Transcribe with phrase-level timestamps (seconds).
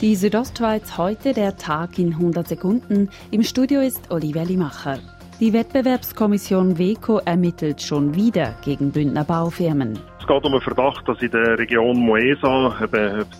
[0.00, 3.10] Die Südostschweiz heute der Tag in 100 Sekunden.
[3.30, 4.98] Im Studio ist Olivia Limacher.
[5.40, 9.98] Die Wettbewerbskommission WECO ermittelt schon wieder gegen Bündner Baufirmen.
[10.18, 12.88] Es geht um einen Verdacht, dass in der Region Moesa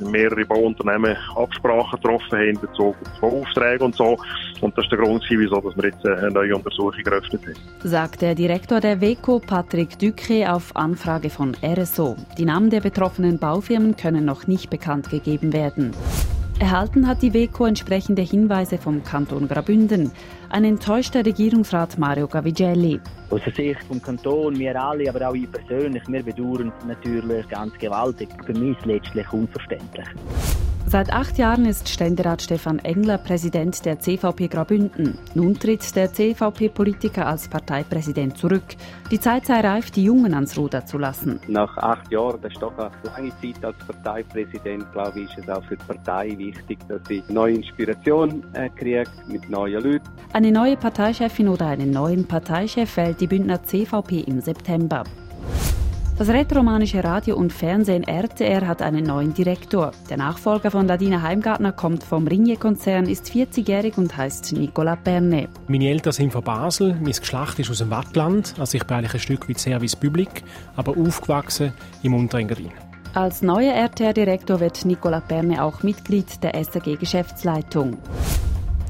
[0.00, 4.18] mehrere Bauunternehmen Absprachen getroffen haben in Bezug auf Bauaufträge und so.
[4.61, 7.88] Und das ist der Grund, wieso wir jetzt eine neue Untersuchung eröffnet haben.
[7.88, 12.16] Sagt der Direktor der WECO, Patrick Ducre, auf Anfrage von RSO.
[12.36, 15.95] Die Namen der betroffenen Baufirmen können noch nicht bekannt gegeben werden.
[16.61, 20.13] Erhalten hat die WECO entsprechende Hinweise vom Kanton Grabünden.
[20.50, 23.00] Ein enttäuschter Regierungsrat Mario Gavigelli.
[23.31, 27.73] Aus der Sicht vom Kanton, wir alle, aber auch ich persönlich, wir bedauern natürlich ganz
[27.79, 28.29] gewaltig.
[28.45, 30.07] Für mich letztlich unverständlich.
[30.90, 35.16] Seit acht Jahren ist Ständerat Stefan Engler Präsident der CVP Grabünden.
[35.36, 38.64] Nun tritt der CVP-Politiker als Parteipräsident zurück.
[39.12, 41.39] Die Zeit sei reif, die Jungen ans Ruder zu lassen.
[41.47, 45.48] Nach acht Jahren, das ist doch eine lange Zeit als Parteipräsident, glaube ich, ist es
[45.48, 50.08] auch für die Partei wichtig, dass sie neue Inspiration äh, kriegt mit neuen Leuten.
[50.33, 55.05] Eine neue Parteichefin oder einen neuen Parteichef wählt die Bündner CVP im September.
[56.20, 59.92] Das rätoromanische Radio und Fernsehen RTR hat einen neuen Direktor.
[60.10, 65.48] Der Nachfolger von Ladina Heimgartner kommt vom Ringier-Konzern, ist 40-jährig und heißt Nicola Perne.
[65.66, 69.14] Meine Eltern sind von Basel, mein Geschlecht ist aus dem Wattland, also ich bin eigentlich
[69.14, 70.44] ein Stück wie Service Public,
[70.77, 72.70] aber aufgewachsen im Unterengadin.
[73.14, 77.96] Als neuer RTR-Direktor wird Nicola Perne auch Mitglied der SAG-Geschäftsleitung.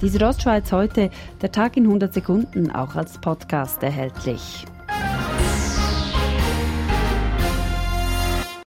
[0.03, 4.65] Diese Ostschweiz heute, der Tag in 100 Sekunden, auch als Podcast erhältlich.